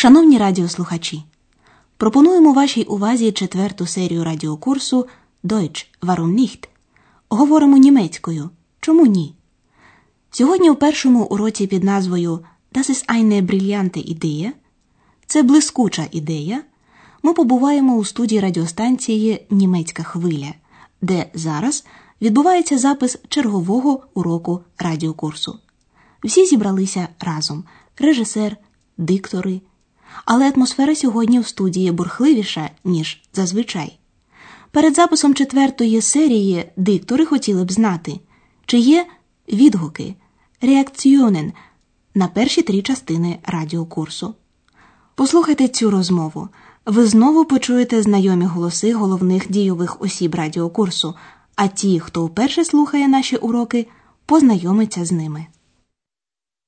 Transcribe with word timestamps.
Шановні 0.00 0.38
радіослухачі, 0.38 1.22
пропонуємо 1.96 2.52
вашій 2.52 2.82
увазі 2.82 3.32
четверту 3.32 3.86
серію 3.86 4.24
радіокурсу 4.24 5.06
Deutsch 5.44 5.86
Warum 6.02 6.34
nicht? 6.34 6.68
Говоримо 7.28 7.76
німецькою. 7.76 8.50
Чому 8.80 9.06
ні? 9.06 9.34
Сьогодні 10.30 10.70
у 10.70 10.74
першому 10.74 11.24
уроці 11.24 11.66
під 11.66 11.84
назвою 11.84 12.40
Das 12.72 12.90
ist 12.90 13.06
eine 13.06 13.42
brillante 13.42 14.14
Idee 14.14 14.50
це 15.26 15.42
блискуча 15.42 16.06
ідея. 16.10 16.62
Ми 17.22 17.32
побуваємо 17.32 17.96
у 17.96 18.04
студії 18.04 18.40
радіостанції 18.40 19.46
Німецька 19.50 20.02
хвиля, 20.02 20.54
де 21.02 21.30
зараз 21.34 21.84
відбувається 22.20 22.78
запис 22.78 23.18
чергового 23.28 24.02
уроку 24.14 24.60
радіокурсу. 24.78 25.58
Всі 26.24 26.46
зібралися 26.46 27.08
разом 27.20 27.64
режисер, 27.98 28.56
диктори. 28.98 29.60
Але 30.24 30.50
атмосфера 30.50 30.94
сьогодні 30.94 31.38
в 31.40 31.46
студії 31.46 31.92
бурхливіша, 31.92 32.70
ніж 32.84 33.22
зазвичай. 33.32 33.98
Перед 34.70 34.94
записом 34.94 35.34
четвертої 35.34 36.00
серії 36.00 36.70
диктори 36.76 37.26
хотіли 37.26 37.64
б 37.64 37.72
знати, 37.72 38.20
чи 38.66 38.78
є 38.78 39.06
відгуки 39.52 40.14
реакціонен 40.60 41.52
на 42.14 42.28
перші 42.28 42.62
три 42.62 42.82
частини 42.82 43.38
радіокурсу. 43.46 44.34
Послухайте 45.14 45.68
цю 45.68 45.90
розмову. 45.90 46.48
Ви 46.86 47.06
знову 47.06 47.44
почуєте 47.44 48.02
знайомі 48.02 48.44
голоси 48.44 48.94
головних 48.94 49.50
дійових 49.50 50.02
осіб 50.02 50.34
радіокурсу, 50.34 51.14
а 51.56 51.68
ті, 51.68 52.00
хто 52.00 52.26
вперше 52.26 52.64
слухає 52.64 53.08
наші 53.08 53.36
уроки, 53.36 53.86
познайомиться 54.26 55.04
з 55.04 55.12
ними. 55.12 55.46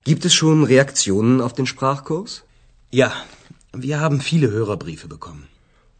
Gibt 0.06 0.26
es 0.26 0.32
schon 0.32 0.66
Reaktionen 0.66 1.40
auf 1.42 1.54
den 1.54 1.66
Sprachkurs? 1.66 2.42
Ja, 2.94 3.10
wir 3.72 4.00
haben 4.00 4.20
viele 4.20 4.50
Hörerbriefe 4.50 5.08
bekommen. 5.08 5.48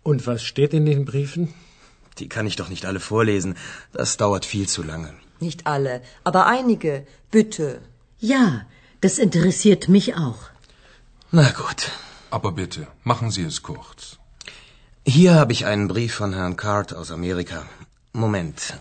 Und 0.03 0.27
was 0.27 0.43
steht 0.43 0.75
in 0.75 0.85
den 0.85 1.07
Briefen? 1.07 1.55
Die 2.19 2.29
kann 2.29 2.47
ich 2.47 2.57
doch 2.57 2.69
nicht 2.69 2.85
alle 2.85 3.01
vorlesen. 3.01 3.57
Das 3.93 4.19
dauert 4.19 4.45
viel 4.45 4.69
zu 4.69 4.83
lange. 4.83 5.15
Nicht 5.41 5.67
alle, 5.67 6.03
aber 6.23 6.47
einige. 6.47 7.07
Bitte. 7.31 7.81
Ja, 8.19 8.67
das 9.01 9.19
interessiert 9.19 9.89
mich 9.89 10.17
auch. 10.17 10.43
Na 11.31 11.51
gut. 11.51 11.91
Aber 12.31 12.53
bitte, 12.53 12.87
machen 13.05 13.31
Sie 13.31 13.43
es 13.43 13.63
kurz. 13.63 14.19
Hier 15.07 15.35
habe 15.35 15.53
ich 15.53 15.67
einen 15.67 15.89
Brief 15.89 16.15
von 16.15 16.33
Herrn 16.35 16.57
Card 16.57 16.95
aus 16.95 17.11
Amerika. 17.11 17.65
Moment. 18.13 18.75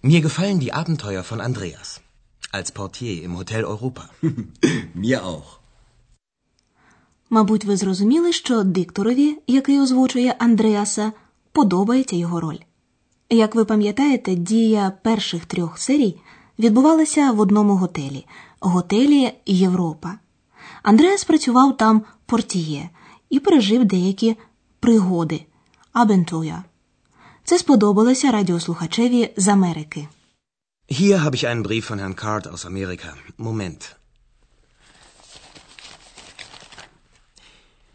Mir 0.00 0.20
gefallen 0.20 0.60
die 0.60 0.72
Abenteuer 0.72 1.24
von 1.24 1.40
Andreas. 1.40 1.95
Als 2.56 2.70
Portier 2.78 3.22
im 3.26 3.32
Hotel 3.40 3.62
Europa. 3.64 4.04
Mir 5.02 5.20
auch. 5.24 5.48
Мабуть, 7.30 7.64
ви 7.64 7.76
зрозуміли, 7.76 8.32
що 8.32 8.62
дикторові, 8.62 9.38
який 9.46 9.80
озвучує 9.80 10.34
Андреаса, 10.38 11.12
подобається 11.52 12.16
його 12.16 12.40
роль. 12.40 12.58
Як 13.30 13.54
ви 13.54 13.64
пам'ятаєте, 13.64 14.34
дія 14.34 14.92
перших 15.02 15.44
трьох 15.44 15.78
серій 15.78 16.16
відбувалася 16.58 17.30
в 17.30 17.40
одному 17.40 17.76
готелі 17.76 18.26
готелі 18.60 19.32
Європа. 19.46 20.18
Андреас 20.82 21.24
працював 21.24 21.76
там 21.76 22.02
портіє 22.26 22.90
і 23.30 23.40
пережив 23.40 23.84
деякі 23.84 24.36
пригоди 24.80 25.44
Абентуя. 25.92 26.64
Це 27.44 27.58
сподобалося 27.58 28.30
радіослухачеві 28.30 29.30
з 29.36 29.48
Америки. 29.48 30.08
Hier 30.88 31.24
habe 31.24 31.34
ich 31.34 31.48
einen 31.48 31.64
Brief 31.64 31.86
von 31.86 31.98
Herrn 31.98 32.14
Card 32.14 32.46
aus 32.46 32.64
Amerika. 32.64 33.14
Moment. 33.36 33.96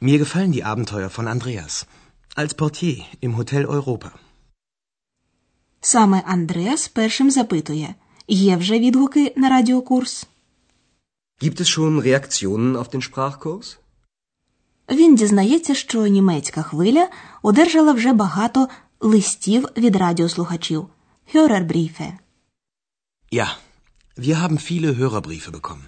Mir 0.02 0.17
gefallen 0.17 0.52
die 0.52 0.66
Abenteuer 0.66 1.09
von 1.09 1.28
Andreas. 1.30 1.86
Als 2.36 2.53
Portier 2.53 3.06
im 3.22 3.38
Hotel 3.38 3.66
Europa. 3.66 4.12
Саме 5.81 6.22
Андреас 6.25 6.88
першим 6.88 7.31
запитує: 7.31 7.96
є 8.28 8.57
вже 8.57 8.79
відгуки 8.79 9.34
на 9.38 9.50
радіокурс? 9.50 10.28
Gibt 11.41 11.62
es 11.62 11.69
schon 11.69 12.02
Reaktionen 12.02 12.75
auf 12.78 12.90
den 12.90 13.02
Sprachkurs? 13.02 13.78
Він 14.90 15.16
дізнається, 15.16 15.75
що 15.75 16.08
німецька 16.08 16.62
хвиля 16.62 17.09
одержала 17.41 17.94
вже 17.94 18.13
багато 18.13 18.69
листів 19.00 19.68
від 19.78 19.96
радіослухачів 19.96 20.88
Hörerbriefe. 21.34 22.12
Ja, 23.40 23.47
wir 24.16 24.42
haben 24.42 24.58
viele 24.58 24.97
Hörerbriefe 24.97 25.52
bekommen. 25.52 25.88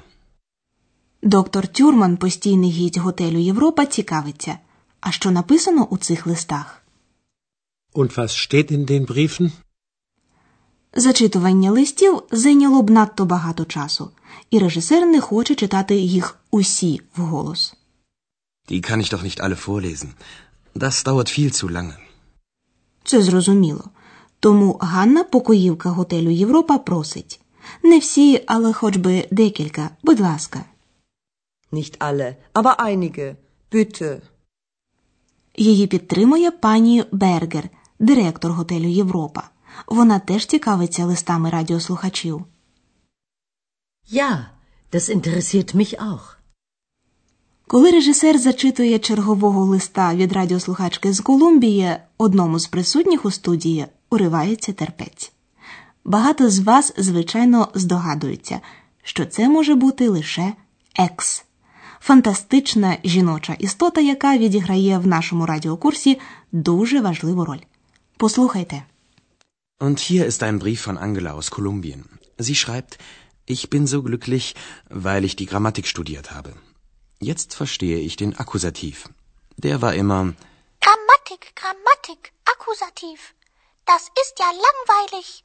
Доктор 1.22 1.68
Тюрман, 1.68 2.18
постійний 2.18 2.72
гість 2.72 2.98
готелю 2.98 3.38
Європа, 3.38 3.86
цікавиться. 3.86 4.58
А 5.00 5.12
що 5.12 5.32
написано 5.32 5.86
у 5.86 5.98
цих 5.98 6.28
листах? 6.28 6.84
Und 7.94 8.18
was 8.18 8.28
steht 8.28 8.72
in 8.72 8.86
den 8.86 9.06
Briefen? 9.06 9.52
Зачитування 10.94 11.72
листів 11.72 12.24
зайняло 12.32 12.82
б 12.82 12.90
надто 12.90 13.26
багато 13.26 13.66
часу, 13.66 14.12
і 14.50 14.60
режисер 14.60 15.06
не 15.06 15.22
хоче 15.22 15.56
читати 15.56 15.96
їх 15.96 16.38
усі 16.52 17.02
вголос. 17.16 17.76
Die 18.70 18.90
kann 18.90 19.02
ich 19.02 19.10
doch 19.14 19.24
nicht 19.24 19.42
alle 19.42 19.56
vorlesen. 19.56 20.10
Das 20.76 21.06
dauert 21.06 21.40
viel 21.40 21.52
zu 21.52 21.72
lange. 21.72 21.98
Це 23.04 23.22
зрозуміло. 23.22 23.90
Тому 24.44 24.78
Ганна, 24.82 25.24
покоївка 25.24 25.90
готелю 25.90 26.30
Європа, 26.30 26.78
просить 26.78 27.40
не 27.84 28.00
всі, 28.00 28.44
але 28.48 28.74
хоч 28.74 28.98
би 28.98 29.28
декілька, 29.32 29.90
будь 30.04 30.20
ласка. 30.20 30.66
Nicht 31.72 31.98
alle, 31.98 32.36
aber 32.54 32.76
einige. 32.76 33.36
Bitte. 33.72 34.22
Її 35.56 35.88
підтримує 35.88 36.52
пані 36.52 37.04
Бергер, 37.12 37.70
директор 38.00 38.52
готелю 38.52 38.88
Європа. 38.88 39.50
Вона 39.88 40.20
теж 40.20 40.46
цікавиться 40.46 41.06
листами 41.06 41.50
радіослухачів. 41.50 42.46
Ja, 44.12 44.46
das 44.92 45.16
interessiert 45.18 45.76
mich 45.76 45.96
auch. 46.10 46.36
Коли 47.68 47.92
режисер 47.92 48.38
зачитує 48.38 49.00
чергового 49.00 49.66
листа 49.66 50.16
від 50.16 50.32
радіослухачки 50.34 51.14
з 51.14 51.20
Колумбії, 51.20 51.96
одному 52.18 52.60
з 52.60 52.68
присутніх 52.68 53.26
у 53.26 53.32
студії 53.32 53.88
уривається 54.14 54.74
терпець. 54.74 55.32
Багато 56.06 56.50
з 56.50 56.60
вас, 56.60 56.94
звичайно, 56.98 57.68
здогадуються, 57.74 58.62
що 59.04 59.26
це 59.26 59.50
може 59.50 59.76
бути 59.76 60.10
лише 60.10 60.54
екс. 60.96 61.46
Фантастична 62.00 62.98
жіноча 63.04 63.54
істота, 63.54 64.02
яка 64.02 64.38
відіграє 64.38 64.98
в 64.98 65.08
нашому 65.08 65.46
радіокурсі 65.46 66.20
дуже 66.52 67.02
важливу 67.02 67.46
роль. 67.46 67.60
Послухайте. 68.18 68.84
Und 69.80 69.98
hier 70.00 70.26
ist 70.26 70.44
ein 70.44 70.60
Brief 70.60 70.82
von 70.88 70.98
Angela 70.98 71.32
aus 71.38 71.50
Kolumbien. 71.56 72.02
Sie 72.40 72.56
schreibt, 72.56 73.00
ich 73.56 73.70
bin 73.74 73.84
so 73.94 74.00
glücklich, 74.10 74.46
weil 74.90 75.24
ich 75.28 75.36
die 75.36 75.50
Grammatik 75.52 75.86
studiert 75.94 76.28
habe. 76.36 76.52
Jetzt 77.32 77.50
verstehe 77.62 78.00
ich 78.08 78.16
den 78.24 78.34
Akkusativ. 78.44 78.96
Der 79.66 79.82
war 79.84 79.94
immer 80.02 80.22
Grammatik, 80.86 81.42
Grammatik, 81.60 82.22
Akkusativ. 82.54 83.20
Das 83.86 84.04
ist 84.22 84.40
ja 84.40 84.50
langweilig. 84.68 85.44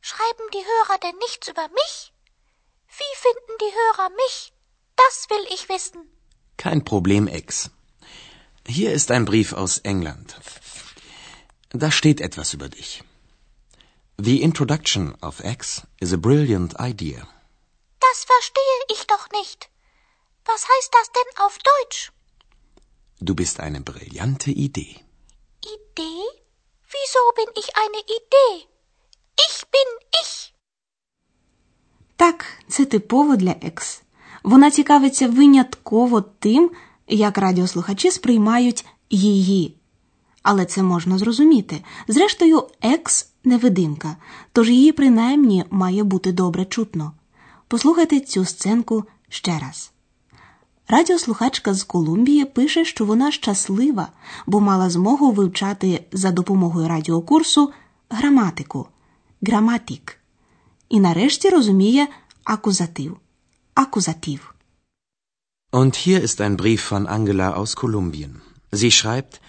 Schreiben 0.00 0.46
die 0.54 0.64
Hörer 0.72 0.98
denn 0.98 1.16
nichts 1.18 1.48
über 1.48 1.68
mich? 1.68 2.12
Wie 3.00 3.14
finden 3.24 3.54
die 3.60 3.74
Hörer 3.80 4.10
mich? 4.10 4.52
Das 4.96 5.28
will 5.30 5.46
ich 5.54 5.68
wissen. 5.68 6.00
kein 6.56 6.84
Problem, 6.84 7.26
Ex. 7.26 7.70
Hier 8.66 8.92
ist 8.92 9.10
ein 9.10 9.24
Brief 9.24 9.52
aus 9.52 9.78
England. 9.78 10.36
Da 11.70 11.90
steht 11.90 12.20
etwas 12.20 12.54
über 12.54 12.68
dich. 12.68 13.02
The 14.18 14.42
introduction 14.42 15.16
of 15.22 15.40
X 15.42 15.82
is 15.98 16.12
a 16.12 16.16
brilliant 16.16 16.74
idea. 16.78 17.26
Das 18.06 18.24
verstehe 18.32 18.78
ich 18.94 19.06
doch 19.06 19.28
nicht. 19.30 19.68
Was 20.44 20.62
heißt 20.72 20.92
das 20.98 21.08
denn 21.16 21.44
auf 21.44 21.58
Deutsch? 21.58 22.12
Du 23.20 23.34
bist 23.34 23.58
eine 23.60 23.80
brillante 23.80 24.50
Idee. 24.50 25.00
Idee? 25.76 26.22
Wieso 26.96 27.22
bin 27.38 27.50
ich 27.60 27.68
eine 27.82 28.00
Idee? 28.18 28.54
Ich 29.46 29.56
bin 29.74 29.88
ich. 30.22 30.52
Так, 32.16 32.44
це 32.68 32.84
типово 32.84 33.36
для 33.36 33.54
екс. 33.62 34.02
Вона 34.42 34.70
цікавиться 34.70 35.28
винятково 35.28 36.20
тим, 36.20 36.70
як 37.08 37.38
радіослухачі 37.38 38.10
сприймають 38.10 38.86
її. 39.10 39.76
Але 40.42 40.64
це 40.64 40.82
можна 40.82 41.18
зрозуміти. 41.18 41.84
Зрештою, 42.08 42.68
екс 42.80 43.28
невидимка, 43.44 44.16
тож 44.52 44.70
її 44.70 44.92
принаймні 44.92 45.64
має 45.70 46.02
бути 46.04 46.32
добре 46.32 46.64
чутно. 46.64 47.12
Послухайте 47.68 48.20
цю 48.20 48.44
сценку 48.44 49.04
ще 49.28 49.58
раз. 49.58 49.92
Радіослухачка 50.92 51.74
з 51.74 51.84
Колумбії 51.84 52.44
пише, 52.44 52.84
що 52.84 53.04
вона 53.04 53.32
щаслива, 53.32 54.08
бо 54.46 54.60
мала 54.60 54.90
змогу 54.90 55.32
вивчати 55.32 56.04
за 56.12 56.30
допомогою 56.32 56.88
радіокурсу 56.88 57.72
граматику 58.10 58.88
граматик. 59.42 60.18
І 60.88 61.00
нарешті 61.00 61.48
розуміє 61.48 62.08
акузатив. 62.44 63.16
Акузатив. 63.74 64.54
Und 65.72 65.92
hier 66.06 66.20
ist 66.22 66.40
ein 66.40 66.56
Brief 66.56 66.90
von 66.92 67.06
Angela 67.06 67.48
aus 67.60 67.76
Kolumbien. 67.82 68.32
Sie 68.72 68.90
schreibt, 68.90 69.40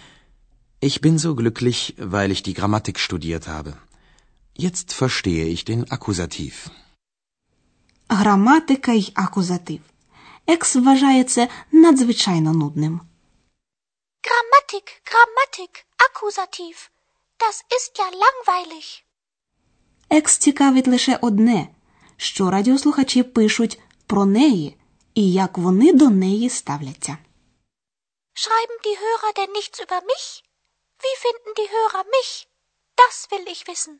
ich 0.80 0.96
bin 1.00 1.18
so 1.18 1.34
glücklich, 1.34 1.94
weil 2.14 2.30
ich 2.30 2.42
die 2.48 2.56
Grammatik 2.58 2.98
studiert 2.98 3.44
habe. 3.48 3.72
Jetzt 4.66 4.88
verstehe 5.02 5.46
ich 5.54 5.64
den 5.64 5.84
Akkusativ. 5.90 6.70
Граматика 8.08 8.92
й 8.92 9.12
акузатив. 9.14 9.80
Екс 10.46 10.76
вважає 10.76 11.24
це 11.24 11.48
надзвичайно 11.72 12.52
нудним. 12.52 13.00
Grammatik, 14.26 14.86
Grammatik, 15.10 15.84
Akkusativ. 16.06 16.76
Das 17.38 17.56
ist 17.76 17.92
ja 17.98 18.08
langweilig. 18.24 19.04
Екс 20.10 20.36
цікавить 20.38 20.88
лише 20.88 21.18
одне, 21.20 21.68
що 22.16 22.50
радіослухачі 22.50 23.22
пишуть 23.22 23.80
про 24.06 24.24
неї 24.26 24.76
і 25.14 25.32
як 25.32 25.58
вони 25.58 25.92
до 25.92 26.10
неї 26.10 26.50
ставляться. 26.50 27.18
Schreiben 28.34 28.78
die 28.86 28.96
Hörer 29.02 29.32
denn 29.38 29.52
nichts 29.58 29.78
über 29.84 30.00
mich? 30.10 30.26
Wie 31.02 31.14
finden 31.24 31.52
die 31.58 31.68
Hörer 31.74 32.04
mich? 32.16 32.30
Das 33.00 33.16
will 33.30 33.46
ich 33.54 33.68
wissen. 33.68 33.94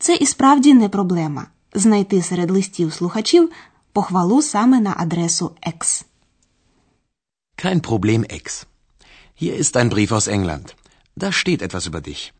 Це 0.00 0.14
і 0.14 0.26
справді 0.26 0.74
не 0.74 0.88
проблема 0.88 1.46
знайти 1.74 2.22
серед 2.22 2.50
листів 2.50 2.92
слухачів 2.92 3.52
похвалу 3.98 4.42
саме 4.42 4.78
на 4.80 4.92
адресу 5.04 5.56
Екс. 5.60 6.04
Kein 7.56 7.80
Problem, 7.80 8.22
Ex. 8.38 8.44
Hier 9.34 9.54
ist 9.62 9.76
ein 9.76 9.88
Brief 9.94 10.10
aus 10.12 10.26
England. 10.36 10.66
Da 11.22 11.28
steht 11.32 11.62
etwas 11.66 11.84
über 11.90 12.00
dich. 12.00 12.32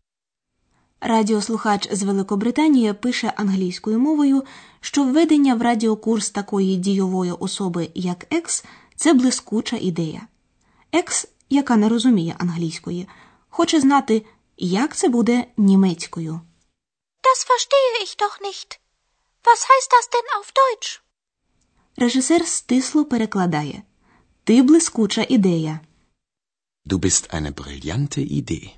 Радіослухач 1.01 1.87
з 1.91 2.03
Великобританії 2.03 2.93
пише 2.93 3.33
англійською 3.35 3.99
мовою, 3.99 4.43
що 4.81 5.03
введення 5.03 5.55
в 5.55 5.61
радіокурс 5.61 6.29
такої 6.29 6.75
дійової 6.75 7.31
особи, 7.31 7.89
як 7.95 8.33
Екс, 8.33 8.65
це 8.95 9.13
блискуча 9.13 9.77
ідея. 9.81 10.21
Екс, 10.91 11.27
яка 11.49 11.75
не 11.75 11.89
розуміє 11.89 12.35
англійської, 12.37 13.07
хоче 13.49 13.79
знати, 13.79 14.25
як 14.57 14.95
це 14.95 15.09
буде 15.09 15.45
німецькою. 15.57 16.41
Das 17.27 17.39
verstehe 17.51 18.03
ich 18.05 18.15
doch 18.23 18.37
nicht. 18.47 18.69
Was 19.47 19.61
heißt 19.69 19.89
das 19.95 20.05
denn 20.13 20.27
auf 20.37 20.49
Deutsch? 20.61 21.08
Режисер 21.99 22.47
стисло 22.47 23.05
перекладає 23.05 23.83
Ти 24.43 24.61
блискуча 24.61 25.25
ідея. 25.29 25.79
Du 26.85 26.99
bist 26.99 27.33
eine 27.35 27.51
brillante 27.53 28.19
Idee. 28.41 28.75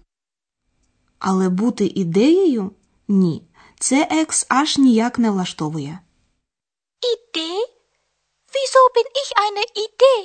Але 1.19 1.50
бути 1.50 1.85
ідеєю 1.85 2.71
ні. 3.07 3.44
Це 3.79 4.07
екс 4.12 4.45
аж 4.50 4.77
ніяк 4.77 5.19
не 5.19 5.31
влаштовує. 5.31 6.00
Idee? 7.13 7.62
Wieso 8.53 8.81
bin 8.95 9.07
ich 9.21 9.31
eine 9.45 9.63
Idee? 9.85 10.23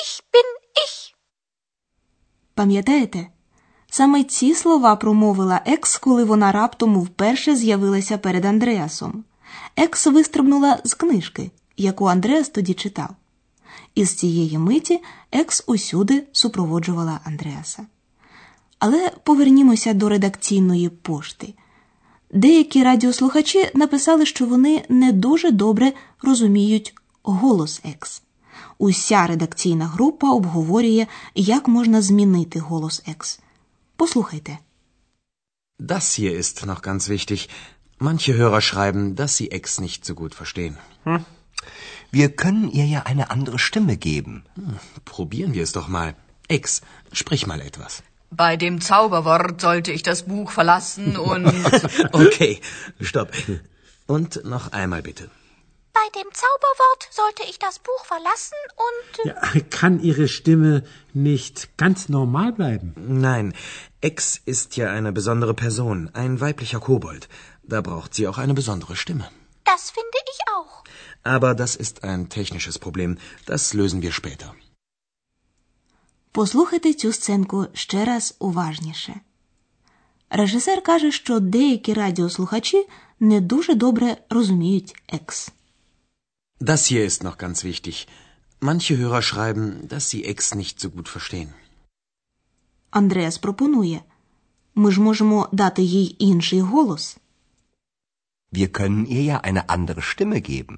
Ich 0.00 0.22
bin 0.32 0.48
ich. 0.84 1.14
Пам'ятаєте? 2.54 3.26
Саме 3.90 4.24
ці 4.24 4.54
слова 4.54 4.96
промовила 4.96 5.60
Екс, 5.66 5.98
коли 5.98 6.24
вона 6.24 6.52
раптом 6.52 7.00
вперше 7.00 7.56
з'явилася 7.56 8.18
перед 8.18 8.44
Андреасом. 8.44 9.24
Екс 9.76 10.06
вистрибнула 10.06 10.80
з 10.84 10.94
книжки, 10.94 11.50
яку 11.76 12.04
Андреас 12.04 12.48
тоді 12.48 12.74
читав. 12.74 13.08
І 13.94 14.04
з 14.04 14.14
цієї 14.14 14.58
миті 14.58 15.02
Екс 15.32 15.64
усюди 15.66 16.24
супроводжувала 16.32 17.20
Андреаса. 17.24 17.86
Але 18.78 19.10
повернімося 19.24 19.94
до 19.94 20.08
редакційної 20.08 20.88
пошти. 20.88 21.54
Деякі 22.32 22.82
радіослухачі 22.82 23.70
написали, 23.74 24.26
що 24.26 24.46
вони 24.46 24.84
не 24.88 25.12
дуже 25.12 25.50
добре 25.50 25.92
розуміють 26.22 26.94
голос 27.22 27.80
Екс. 27.84 28.22
Уся 28.78 29.26
редакційна 29.26 29.86
група 29.86 30.30
обговорює, 30.30 31.06
як 31.34 31.68
можна 31.68 32.02
змінити 32.02 32.58
голос 32.58 33.02
Екс. 33.06 33.40
Послухайте. 33.96 34.58
Das 35.80 36.18
hier 36.18 36.32
ist 36.42 36.66
noch 36.66 36.80
ganz 36.82 37.08
wichtig. 37.08 37.48
Manche 37.98 38.32
Hörer 38.34 38.60
schreiben, 38.60 39.14
dass 39.14 39.32
sie 39.36 39.50
Ex 39.50 39.80
nicht 39.80 40.04
so 40.04 40.14
gut 40.14 40.34
verstehen. 40.34 40.76
Wir 42.10 42.34
können 42.34 42.70
ihr 42.70 42.86
ja 42.86 43.02
eine 43.02 43.30
andere 43.30 43.58
Stimme 43.58 43.96
geben. 43.96 44.44
Probieren 45.04 45.54
wir 45.54 45.62
es 45.62 45.72
doch 45.72 45.88
mal. 45.88 46.14
Ex, 46.48 46.82
sprich 47.12 47.46
mal 47.46 47.60
etwas. 47.60 48.02
Bei 48.30 48.56
dem 48.56 48.80
Zauberwort 48.80 49.60
sollte 49.60 49.92
ich 49.92 50.02
das 50.02 50.24
Buch 50.24 50.50
verlassen 50.50 51.16
und. 51.16 51.46
Okay, 52.12 52.60
stopp. 53.00 53.32
Und 54.06 54.44
noch 54.44 54.72
einmal 54.72 55.02
bitte. 55.02 55.30
Bei 55.92 56.20
dem 56.20 56.28
Zauberwort 56.32 57.08
sollte 57.10 57.42
ich 57.48 57.58
das 57.58 57.78
Buch 57.78 58.04
verlassen 58.04 58.58
und. 58.86 59.26
Ja, 59.26 59.60
kann 59.70 60.00
Ihre 60.00 60.28
Stimme 60.28 60.84
nicht 61.14 61.76
ganz 61.78 62.08
normal 62.08 62.52
bleiben? 62.52 62.94
Nein, 62.96 63.54
Ex 64.00 64.40
ist 64.44 64.76
ja 64.76 64.90
eine 64.90 65.12
besondere 65.12 65.54
Person, 65.54 66.10
ein 66.12 66.40
weiblicher 66.40 66.80
Kobold. 66.80 67.28
Da 67.62 67.80
braucht 67.80 68.14
sie 68.14 68.28
auch 68.28 68.38
eine 68.38 68.54
besondere 68.54 68.94
Stimme. 68.94 69.28
Das 69.76 69.90
finde 69.96 70.18
ich 70.32 70.40
auch. 70.56 70.74
Aber 71.34 71.50
das 71.62 71.72
ist 71.84 71.96
ein 72.10 72.22
technisches 72.38 72.76
Problem. 72.84 73.10
Das 73.50 73.62
lösen 73.78 74.00
wir 74.04 74.12
später. 74.20 74.48
Послухайте 76.32 76.94
цю 76.94 77.12
сценку 77.12 77.66
ще 77.72 78.04
раз 78.04 78.34
уважніше. 78.38 79.14
Режисер 80.30 80.82
каже, 80.82 81.12
що 81.12 81.40
деякі 81.40 81.94
радіослухачі 81.94 82.86
не 83.20 83.40
дуже 83.40 83.74
добре 83.74 84.16
розуміють 84.30 85.02
екс. 85.08 85.52
Das 86.60 86.92
hier 86.92 87.04
ist 87.10 87.22
noch 87.22 87.36
ganz 87.36 87.64
wichtig. 87.64 88.08
Manche 88.60 88.94
Hörer 89.00 89.22
schreiben, 89.22 89.88
dass 89.88 90.04
sie 90.10 90.24
Ex 90.32 90.54
nicht 90.54 90.80
so 90.80 90.88
gut 90.90 91.08
verstehen. 91.14 91.48
Андреас 92.90 93.38
пропонує 93.38 94.02
ми 94.74 94.92
ж 94.92 95.00
можемо 95.00 95.48
дати 95.52 95.82
їй 95.82 96.16
інший 96.18 96.60
голос. 96.60 97.16
Wir 98.58 98.68
können 98.78 99.04
ihr 99.16 99.24
ja 99.30 99.38
eine 99.48 99.62
andere 99.68 100.02
Stimme 100.10 100.40
geben. 100.40 100.76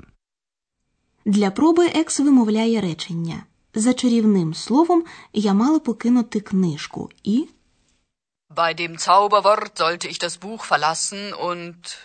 Для 1.24 1.50
проби 1.50 1.86
екс 1.86 2.20
вимовляє 2.20 2.80
речення. 2.80 3.44
За 3.74 3.94
чарівним 3.94 4.54
словом 4.54 5.04
я 5.32 5.54
мала 5.54 5.78
покинути 5.78 6.40
книжку 6.40 7.10
і. 7.22 7.48
Bei 8.56 8.80
dem 8.80 8.98
Zauberwort 8.98 9.72
sollte 9.76 10.08
ich 10.08 10.18
das 10.24 10.34
Buch 10.44 10.62
verlassen 10.70 11.34
und. 11.48 11.98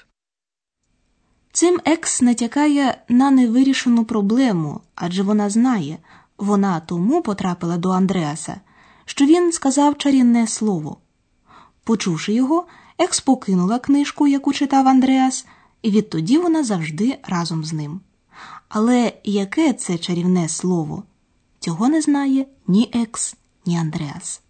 Цим 1.52 1.80
екс 1.86 2.22
натякає 2.22 3.04
на 3.10 3.32
невирішену 3.32 4.06
проблему, 4.06 4.82
адже 4.96 5.24
вона 5.24 5.50
знає, 5.50 5.98
вона 6.38 6.80
тому 6.80 7.22
потрапила 7.22 7.78
до 7.78 7.90
Андреаса, 7.90 8.62
що 9.06 9.26
він 9.26 9.52
сказав 9.52 9.98
чарівне 9.98 10.48
слово. 10.48 10.98
Почувши 11.84 12.34
його, 12.34 12.68
екс 12.98 13.20
покинула 13.20 13.80
книжку, 13.80 14.28
яку 14.28 14.54
читав 14.54 14.88
Андреас, 14.88 15.46
і 15.84 15.92
відтоді 15.92 16.38
вона 16.38 16.64
завжди 16.64 17.18
разом 17.24 17.64
з 17.64 17.74
ним. 17.74 18.02
Але 18.70 19.14
яке 19.24 19.74
це 19.74 19.98
чарівне 19.98 20.50
слово? 20.50 21.04
Цього 21.60 21.90
не 21.90 22.02
знає 22.02 22.46
ні 22.68 22.90
екс, 22.94 23.36
ні 23.66 23.78
Андреас. 23.78 24.42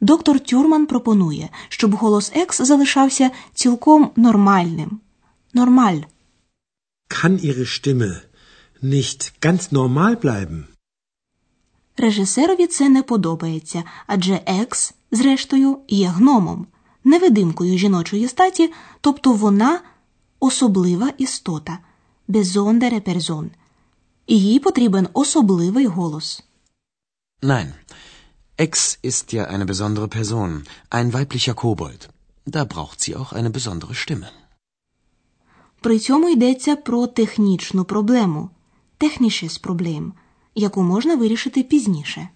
Доктор 0.00 0.40
Тюрман 0.40 0.86
пропонує, 0.86 1.48
щоб 1.68 1.94
голос 1.94 2.32
екс 2.34 2.60
залишався 2.60 3.30
цілком 3.54 4.10
нормальним. 4.16 5.00
Нормаль. 5.54 6.00
Kann 7.08 7.38
Ihre 7.38 7.66
Stimme 7.66 8.12
nicht 8.82 9.32
ganz 9.40 9.72
normal 9.72 10.24
bleiben? 10.24 10.64
Режисерові 11.96 12.66
це 12.66 12.88
не 12.88 13.02
подобається, 13.02 13.84
адже 14.06 14.40
екс, 14.46 14.94
зрештою, 15.10 15.78
є 15.88 16.08
гномом, 16.08 16.66
невидимкою 17.04 17.78
жіночої 17.78 18.28
статі, 18.28 18.72
тобто 19.00 19.32
вона 19.32 19.80
особлива 20.40 21.08
істота, 21.18 21.78
перзон. 23.04 23.50
І 24.26 24.40
їй 24.40 24.58
потрібен 24.58 25.08
особливий 25.12 25.86
голос. 25.86 26.42
Nein, 27.42 27.72
Ex 28.58 28.98
ist 29.02 29.32
ja 29.32 29.44
eine 29.44 29.66
besondere 29.66 30.08
Person, 30.08 30.64
ein 30.90 31.12
weiblicher 31.12 31.54
Kobold. 31.54 32.08
Da 32.46 32.64
braucht 32.64 32.98
sie 33.00 33.14
auch 33.16 33.32
eine 33.32 33.50
besondere 33.50 33.94
Stimme. 33.94 34.30
При 35.80 35.98
цьому 35.98 36.28
йдеться 36.28 36.76
про 36.76 37.06
технічну 37.06 37.84
проблему 37.84 38.50
технішес 38.98 39.58
проблем, 39.58 40.12
яку 40.54 40.82
можна 40.82 41.16
вирішити 41.16 41.62
пізніше. 41.62 42.28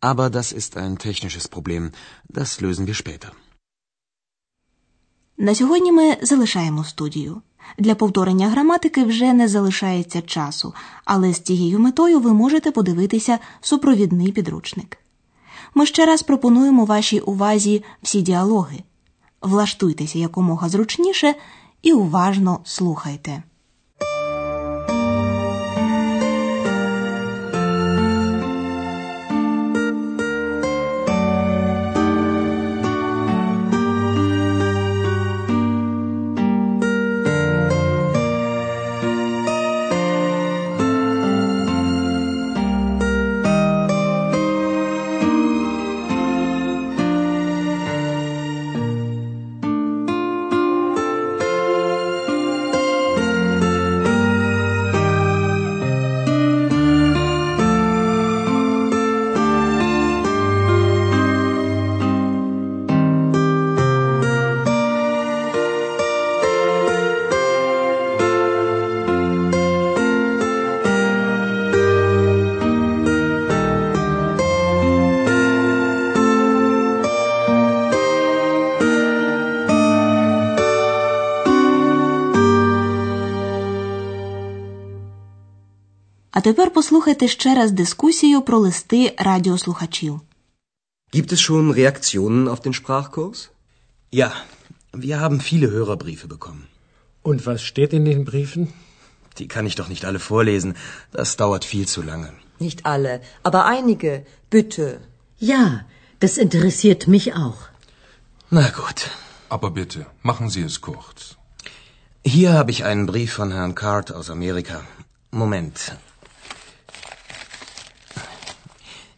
Aber 0.00 0.30
das 0.30 0.54
ist 0.54 0.76
ein 0.76 0.96
technisches 1.06 1.46
Problem. 1.48 1.92
Das 2.30 2.60
lösen 2.62 2.86
wir 2.86 2.94
später. 2.94 3.30
На 5.42 5.54
сьогодні 5.54 5.92
ми 5.92 6.16
залишаємо 6.22 6.84
студію. 6.84 7.42
Для 7.78 7.94
повторення 7.94 8.48
граматики 8.48 9.04
вже 9.04 9.32
не 9.32 9.48
залишається 9.48 10.22
часу, 10.22 10.74
але 11.04 11.32
з 11.32 11.40
цією 11.40 11.78
метою 11.78 12.20
ви 12.20 12.32
можете 12.32 12.70
подивитися 12.70 13.38
супровідний 13.60 14.32
підручник. 14.32 14.98
Ми 15.74 15.86
ще 15.86 16.06
раз 16.06 16.22
пропонуємо 16.22 16.84
вашій 16.84 17.20
увазі 17.20 17.84
всі 18.02 18.22
діалоги. 18.22 18.82
Влаштуйтеся 19.40 20.18
якомога 20.18 20.68
зручніше 20.68 21.34
і 21.82 21.92
уважно 21.92 22.60
слухайте. 22.64 23.42
тепер 86.43 86.73
послухайте 86.73 87.27
ще 87.27 87.55
раз 87.55 87.71
дискусію 87.71 88.41
про 88.41 88.57
листи 88.59 89.15
радіослухачів. 89.17 90.21
Gibt 91.13 91.31
es 91.31 91.39
schon 91.39 91.71
Reaktionen 91.73 92.47
auf 92.49 92.59
den 92.61 92.73
Sprachkurs? 92.73 93.49
Ja, 94.11 94.31
wir 94.93 95.17
haben 95.23 95.39
viele 95.39 95.67
Hörerbriefe 95.75 96.27
bekommen. 96.27 96.63
Und 97.23 97.45
was 97.45 97.61
steht 97.61 97.93
in 97.93 98.05
den 98.05 98.23
Briefen? 98.25 98.63
Die 99.39 99.47
kann 99.53 99.65
ich 99.69 99.75
doch 99.79 99.89
nicht 99.93 100.03
alle 100.05 100.21
vorlesen. 100.31 100.75
Das 101.17 101.29
dauert 101.41 101.65
viel 101.73 101.87
zu 101.93 102.01
lange. 102.11 102.29
Nicht 102.65 102.79
alle, 102.93 103.13
aber 103.47 103.61
einige, 103.77 104.13
bitte. 104.55 104.87
Ja, 105.53 105.63
das 106.23 106.33
interessiert 106.45 107.01
mich 107.15 107.25
auch. 107.43 107.59
Na 108.49 108.67
gut. 108.81 108.99
Aber 109.49 109.69
bitte, 109.71 109.99
machen 110.29 110.49
Sie 110.49 110.63
es 110.69 110.81
kurz. 110.81 111.19
Hier 112.25 112.51
habe 112.53 112.71
ich 112.71 112.83
einen 112.83 113.05
Brief 113.05 113.31
von 113.33 113.51
Herrn 113.51 113.75
Card 113.75 114.11
aus 114.11 114.29
Amerika. 114.29 114.77
Moment. 115.31 115.77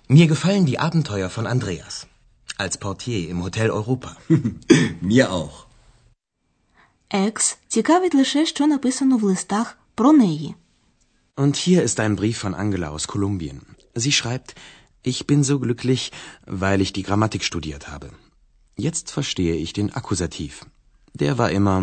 Mir 0.08 0.28
gefallen 0.28 0.66
die 0.66 0.80
Abenteuer 0.80 1.30
von 1.30 1.46
Andreas. 1.48 2.08
Als 2.58 2.78
Portier 2.78 3.30
im 3.30 3.44
Hotel 3.44 3.70
Europa. 3.70 4.18
Mir 5.01 5.32
auch. 5.32 5.66
Екс 7.12 7.58
цікавить 7.68 8.16
лише, 8.16 8.46
що 8.46 8.68
написано 8.68 9.18
в 9.18 9.24
листах 9.24 9.78
про 9.96 10.13
неї. 10.13 10.56
Und 11.36 11.56
hier 11.56 11.84
ist 11.84 12.00
ein 12.00 12.16
Brief 12.16 12.38
von 12.38 12.54
Angela 12.54 12.89
aus 12.89 13.08
Kolumbien. 13.08 13.60
Sie 13.96 14.12
schreibt, 14.12 14.56
ich 15.12 15.25
bin 15.25 15.44
so 15.44 15.60
glücklich, 15.60 16.12
weil 16.46 16.82
ich 16.82 16.92
die 16.94 17.04
Grammatik 17.04 17.44
studiert 17.44 17.88
habe. 17.88 18.10
Jetzt 18.75 19.12
verstehe 19.12 19.56
ich 19.56 19.72
den 19.74 19.94
Akkusativ. 20.00 20.54
Der 21.13 21.38
war 21.38 21.51
immer 21.51 21.78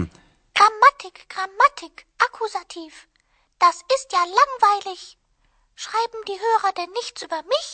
Grammatik, 0.58 1.16
Grammatik, 1.34 1.94
Akkusativ. 2.26 2.92
Das 3.58 3.76
ist 3.94 4.08
ja 4.16 4.22
langweilig. 4.40 5.00
Schreiben 5.84 6.20
die 6.28 6.38
Hörer 6.44 6.72
denn 6.78 6.90
nichts 7.00 7.22
über 7.26 7.40
mich? 7.54 7.68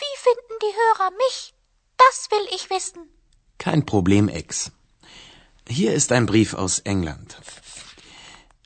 Wie 0.00 0.14
finden 0.26 0.56
die 0.64 0.74
Hörer 0.82 1.10
mich? 1.24 1.54
Das 1.96 2.30
will 2.30 2.46
ich 2.56 2.70
wissen. 2.70 3.02
kein 3.58 3.84
Problem, 3.84 4.28
Ex. 4.28 4.70
Hier 5.68 5.92
ist 5.92 6.12
ein 6.12 6.26
Brief 6.26 6.54
aus 6.54 6.78
England. 6.78 7.36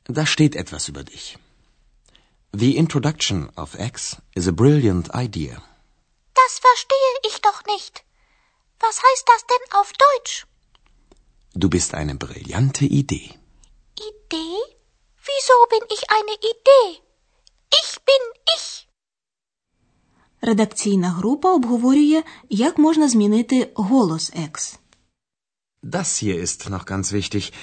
Da 0.04 0.26
steht 0.26 0.54
etwas 0.54 0.88
über 0.88 1.02
dich. 1.04 1.38
The 2.52 2.76
introduction 2.76 3.50
of 3.56 3.74
X 3.78 4.16
is 4.34 4.46
a 4.46 4.52
brilliant 4.52 5.08
idea. 5.14 5.62
Das 6.34 6.58
verstehe 6.58 7.14
ich 7.28 7.40
doch 7.40 7.64
nicht. 7.64 8.04
Was 8.80 8.96
heißt 9.06 9.26
das 9.32 9.42
denn 9.50 9.80
auf 9.80 9.90
Deutsch? 10.06 10.46
Du 11.54 11.68
bist 11.70 11.94
eine 11.94 12.14
brillante 12.14 12.84
Idee. 12.84 13.30
Idee? 14.10 14.58
Wieso 15.30 15.56
bin 15.70 15.84
ich 15.96 16.02
eine 16.10 16.34
Idee? 16.52 16.88
Ich 17.82 17.90
bin 18.04 18.22
ich. 18.56 18.86
Редакційна 20.41 21.09
група 21.09 21.53
обговорює, 21.53 22.23
як 22.49 22.77
можна 22.77 23.09
змінити 23.09 23.69
голос 23.75 24.31
Екс. 24.45 24.79
Das 25.83 26.23
hier 26.23 26.37
ist 26.45 26.69
noch 26.69 26.85
ganz 26.85 27.13
wichtig. 27.13 27.53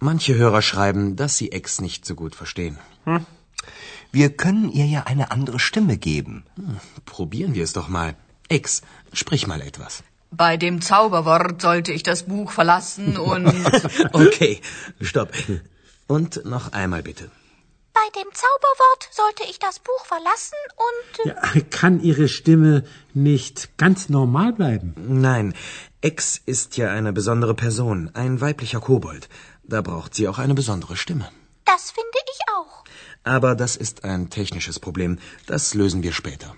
Manche 0.00 0.32
Hörer 0.40 0.62
schreiben, 0.62 1.16
dass 1.16 1.32
sie 1.38 1.48
X 1.62 1.80
nicht 1.80 2.00
so 2.08 2.14
gut 2.14 2.34
verstehen. 2.40 2.76
Wir 4.12 4.28
können 4.42 4.68
ihr 4.78 4.86
ja 4.96 5.02
eine 5.12 5.26
andere 5.36 5.58
Stimme 5.58 5.96
geben. 6.10 6.34
Probieren 7.04 7.52
wir 7.56 7.64
es 7.64 7.72
doch 7.78 7.88
mal. 7.88 8.10
X, 8.48 8.82
sprich 9.12 9.46
mal 9.46 9.60
etwas. 9.70 9.92
Bei 10.30 10.56
dem 10.56 10.76
Zauberwort 10.80 11.62
sollte 11.62 11.92
ich 11.92 12.02
das 12.02 12.20
Buch 12.32 12.50
verlassen 12.58 13.16
und. 13.16 13.46
Okay, 14.12 14.60
stopp. 15.00 15.30
Und 16.06 16.44
noch 16.44 16.66
einmal 16.72 17.02
bitte. 17.02 17.30
Bei 18.00 18.06
dem 18.18 18.28
Zauberwort 18.42 19.02
sollte 19.20 19.44
ich 19.50 19.58
das 19.66 19.76
Buch 19.88 20.02
verlassen 20.14 20.60
und 20.88 21.10
Ja, 21.30 21.40
kann 21.78 21.94
Ihre 22.10 22.26
Stimme 22.28 22.72
nicht 23.28 23.56
ganz 23.82 24.08
normal 24.08 24.50
bleiben? 24.60 24.88
Nein, 25.30 25.46
X 26.12 26.18
ist 26.54 26.70
ja 26.80 26.86
eine 26.98 27.12
besondere 27.12 27.54
Person, 27.64 27.98
ein 28.22 28.40
weiblicher 28.40 28.80
Kobold. 28.88 29.28
Da 29.72 29.80
braucht 29.88 30.10
sie 30.14 30.26
auch 30.28 30.38
eine 30.44 30.54
besondere 30.62 30.96
Stimme. 31.04 31.26
das 31.72 31.84
finde 31.98 32.18
ich 32.32 32.40
auch. 32.56 32.72
Aber 33.36 33.50
das 33.62 33.72
ist 33.84 33.96
ein 34.10 34.22
technisches 34.38 34.76
Problem. 34.84 35.12
Das 35.52 35.62
lösen 35.80 36.02
wir 36.06 36.12
später. 36.22 36.50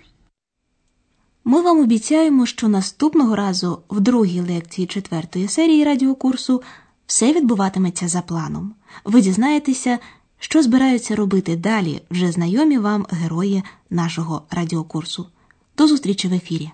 Ми 1.45 1.61
вам 1.63 1.81
обіцяємо, 1.81 2.47
що 2.47 2.69
наступного 2.69 3.37
разу 3.37 3.83
в 3.89 4.01
другій 4.01 4.41
лекції 4.41 4.87
четвертої 4.87 5.49
серії 5.49 5.85
радіокурсу 5.85 6.63
все 7.07 7.33
відбуватиметься 7.33 8.09
за 8.09 8.23
планом. 8.23 8.75
Ви 9.05 9.21
дізнаєтеся, 9.21 9.99
Що 10.44 10.64
збираються 10.64 11.16
робити 11.16 11.56
далі 11.56 12.02
вже 12.12 12.32
знайомі 12.32 12.78
вам 12.78 13.06
герої 13.10 13.64
нашого 13.90 14.42
радіокурсу. 14.52 15.28
До 15.78 15.88
зустрічі 15.88 16.28
в 16.28 16.34
ефірі! 16.34 16.72